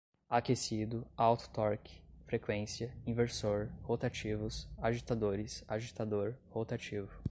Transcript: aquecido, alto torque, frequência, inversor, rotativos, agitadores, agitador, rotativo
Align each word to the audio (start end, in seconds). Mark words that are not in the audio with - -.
aquecido, 0.31 1.05
alto 1.15 1.47
torque, 1.49 2.01
frequência, 2.25 2.91
inversor, 3.05 3.69
rotativos, 3.83 4.67
agitadores, 4.81 5.63
agitador, 5.67 6.33
rotativo 6.49 7.11